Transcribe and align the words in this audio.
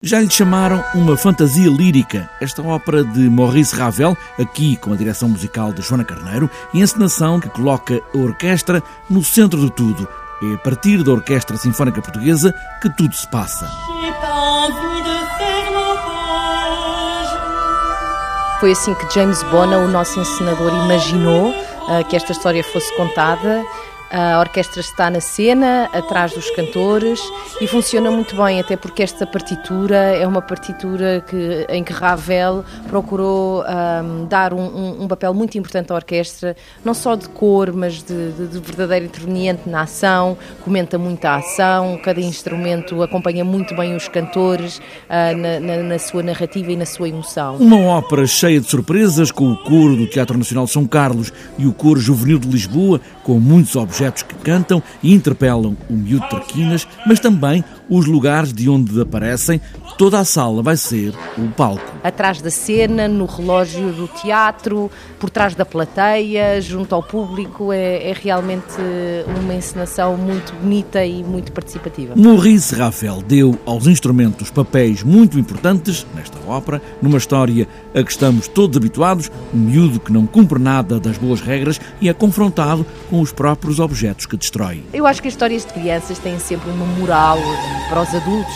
Já 0.00 0.20
lhe 0.20 0.30
chamaram 0.30 0.84
uma 0.94 1.16
fantasia 1.16 1.68
lírica, 1.68 2.30
esta 2.40 2.62
ópera 2.62 3.02
de 3.02 3.28
Maurice 3.28 3.74
Ravel, 3.74 4.16
aqui 4.38 4.76
com 4.76 4.92
a 4.92 4.96
direção 4.96 5.28
musical 5.28 5.72
de 5.72 5.82
Joana 5.82 6.04
Carneiro, 6.04 6.48
e 6.72 6.80
encenação 6.80 7.40
que 7.40 7.48
coloca 7.48 8.00
a 8.14 8.16
orquestra 8.16 8.80
no 9.10 9.24
centro 9.24 9.58
de 9.58 9.72
tudo. 9.72 10.06
É 10.40 10.54
a 10.54 10.58
partir 10.58 11.02
da 11.02 11.10
Orquestra 11.10 11.56
Sinfónica 11.56 12.00
Portuguesa 12.00 12.54
que 12.80 12.88
tudo 12.96 13.12
se 13.12 13.26
passa. 13.26 13.68
Foi 18.60 18.70
assim 18.70 18.94
que 18.94 19.12
James 19.12 19.42
Bona, 19.50 19.78
o 19.78 19.88
nosso 19.88 20.20
encenador, 20.20 20.70
imaginou 20.84 21.50
uh, 21.50 22.04
que 22.08 22.14
esta 22.14 22.30
história 22.30 22.62
fosse 22.62 22.96
contada 22.96 23.64
a 24.10 24.40
orquestra 24.40 24.80
está 24.80 25.10
na 25.10 25.20
cena, 25.20 25.88
atrás 25.92 26.32
dos 26.32 26.50
cantores 26.50 27.20
e 27.60 27.66
funciona 27.66 28.10
muito 28.10 28.34
bem, 28.36 28.58
até 28.58 28.76
porque 28.76 29.02
esta 29.02 29.26
partitura 29.26 29.96
é 29.96 30.26
uma 30.26 30.40
partitura 30.40 31.22
que, 31.28 31.66
em 31.68 31.84
que 31.84 31.92
Ravel 31.92 32.64
procurou 32.88 33.62
um, 33.62 34.26
dar 34.26 34.54
um, 34.54 35.02
um, 35.02 35.08
papel 35.08 35.34
muito 35.34 35.58
importante 35.58 35.92
à 35.92 35.94
orquestra, 35.94 36.56
não 36.84 36.94
só 36.94 37.14
de 37.14 37.28
cor, 37.28 37.72
mas 37.72 38.02
de, 38.02 38.32
de, 38.32 38.46
de, 38.46 38.58
verdadeiro 38.60 39.06
interveniente 39.06 39.68
na 39.68 39.82
ação, 39.82 40.38
comenta 40.64 40.96
muito 40.96 41.24
a 41.26 41.36
ação, 41.36 41.98
cada 42.02 42.20
instrumento 42.20 43.02
acompanha 43.02 43.44
muito 43.44 43.76
bem 43.76 43.94
os 43.94 44.08
cantores 44.08 44.78
uh, 44.78 45.36
na, 45.36 45.60
na, 45.60 45.82
na 45.82 45.98
sua 45.98 46.22
narrativa 46.22 46.72
e 46.72 46.76
na 46.76 46.86
sua 46.86 47.08
emoção. 47.08 47.56
Uma 47.56 47.80
ópera 47.80 48.26
cheia 48.26 48.60
de 48.60 48.68
surpresas, 48.68 49.30
com 49.30 49.52
o 49.52 49.56
coro 49.56 49.96
do 49.96 50.06
Teatro 50.06 50.38
Nacional 50.38 50.66
São 50.66 50.86
Carlos 50.86 51.32
e 51.58 51.66
o 51.66 51.72
coro 51.72 52.00
juvenil 52.00 52.38
de 52.38 52.48
Lisboa, 52.48 53.00
com 53.22 53.38
muitos 53.38 53.76
objetos 53.76 53.97
objetos 53.98 54.22
que 54.22 54.34
cantam 54.36 54.80
e 55.02 55.12
interpelam 55.12 55.76
o 55.90 55.92
miúdo 55.92 56.28
Traquinas, 56.28 56.86
mas 57.04 57.18
também 57.18 57.64
os 57.90 58.06
lugares 58.06 58.52
de 58.52 58.68
onde 58.68 59.00
aparecem. 59.00 59.60
Toda 59.96 60.20
a 60.20 60.24
sala 60.24 60.62
vai 60.62 60.76
ser 60.76 61.12
o 61.36 61.48
palco. 61.48 61.82
Atrás 62.04 62.40
da 62.40 62.50
cena, 62.50 63.08
no 63.08 63.26
relógio 63.26 63.92
do 63.92 64.06
teatro, 64.06 64.88
por 65.18 65.28
trás 65.28 65.56
da 65.56 65.64
plateia, 65.64 66.60
junto 66.60 66.94
ao 66.94 67.02
público, 67.02 67.72
é, 67.72 68.10
é 68.10 68.12
realmente 68.12 68.76
uma 69.40 69.54
encenação 69.54 70.16
muito 70.16 70.54
bonita 70.54 71.04
e 71.04 71.24
muito 71.24 71.50
participativa. 71.50 72.14
Maurice 72.14 72.74
Ravel 72.76 73.22
deu 73.26 73.58
aos 73.66 73.88
instrumentos 73.88 74.50
papéis 74.50 75.02
muito 75.02 75.38
importantes 75.38 76.06
nesta 76.14 76.38
ópera, 76.46 76.80
numa 77.02 77.18
história 77.18 77.66
a 77.92 78.02
que 78.02 78.10
estamos 78.10 78.46
todos 78.46 78.76
habituados, 78.76 79.30
um 79.52 79.58
miúdo 79.58 79.98
que 79.98 80.12
não 80.12 80.26
cumpre 80.26 80.60
nada 80.60 81.00
das 81.00 81.18
boas 81.18 81.40
regras 81.40 81.80
e 82.00 82.08
é 82.08 82.12
confrontado 82.12 82.86
com 83.10 83.20
os 83.20 83.32
próprios 83.32 83.80
objetos 83.88 84.26
que 84.26 84.36
destrói. 84.36 84.84
Eu 84.92 85.06
acho 85.06 85.22
que 85.22 85.28
as 85.28 85.34
histórias 85.34 85.64
de 85.64 85.72
crianças 85.72 86.18
têm 86.18 86.38
sempre 86.38 86.70
uma 86.70 86.84
moral 86.84 87.38
para 87.88 88.02
os 88.02 88.14
adultos. 88.14 88.54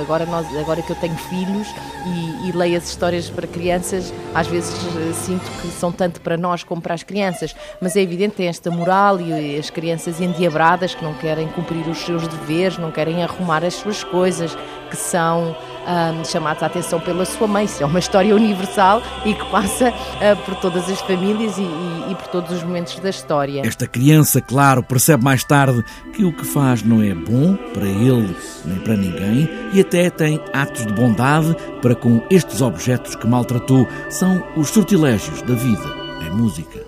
Agora, 0.00 0.24
nós, 0.24 0.46
agora 0.56 0.80
que 0.80 0.90
eu 0.90 0.96
tenho 0.96 1.16
filhos 1.16 1.68
e, 2.06 2.48
e 2.48 2.52
leio 2.52 2.78
as 2.78 2.88
histórias 2.88 3.28
para 3.28 3.46
crianças, 3.46 4.12
às 4.34 4.46
vezes 4.46 4.74
eh, 4.74 5.12
sinto 5.12 5.44
que 5.60 5.68
são 5.68 5.92
tanto 5.92 6.20
para 6.22 6.36
nós 6.36 6.64
como 6.64 6.80
para 6.80 6.94
as 6.94 7.02
crianças, 7.02 7.54
mas 7.80 7.94
é 7.94 8.00
evidente 8.00 8.36
tem 8.36 8.48
esta 8.48 8.70
moral 8.70 9.20
e 9.20 9.58
as 9.58 9.68
crianças 9.68 10.20
endiabradas 10.20 10.94
que 10.94 11.04
não 11.04 11.12
querem 11.14 11.46
cumprir 11.48 11.86
os 11.86 11.98
seus 11.98 12.26
deveres, 12.26 12.78
não 12.78 12.90
querem 12.90 13.22
arrumar 13.22 13.62
as 13.62 13.74
suas 13.74 14.02
coisas, 14.02 14.56
que 14.88 14.96
são 14.96 15.56
um, 15.88 16.24
chamados 16.24 16.62
a 16.62 16.66
atenção 16.66 17.00
pela 17.00 17.24
sua 17.24 17.46
mãe. 17.46 17.64
Isso 17.64 17.82
é 17.82 17.86
uma 17.86 17.98
história 17.98 18.34
universal 18.34 19.02
e 19.24 19.34
que 19.34 19.44
passa 19.46 19.90
uh, 19.90 20.36
por 20.44 20.54
todas 20.56 20.88
as 20.88 21.00
famílias 21.00 21.56
e, 21.58 21.62
e, 21.62 22.12
e, 22.12 22.14
por 22.14 22.28
todos 22.28 22.50
os 22.50 22.62
momentos 22.62 22.98
da 23.00 23.10
história. 23.10 23.62
Esta 23.64 23.86
criança, 23.86 24.40
claro, 24.40 24.82
percebe 24.82 25.24
mais 25.24 25.42
tarde 25.44 25.84
que 26.12 26.24
o 26.24 26.32
que 26.32 26.44
faz 26.44 26.82
não 26.82 27.02
é 27.02 27.14
bom 27.14 27.54
para 27.72 27.86
ele 27.86 28.34
nem 28.64 28.78
para 28.78 28.96
ninguém 28.96 29.48
e 29.72 29.80
até 29.80 30.10
tem 30.10 30.40
atos 30.52 30.86
de 30.86 30.92
bondade 30.92 31.56
para 31.80 31.94
com 31.94 32.20
estes 32.30 32.60
objetos 32.60 33.14
que 33.14 33.26
maltratou. 33.26 33.86
São 34.10 34.42
os 34.56 34.68
sortilégios 34.68 35.42
da 35.42 35.54
vida 35.54 35.88
em 36.26 36.30
música. 36.30 36.87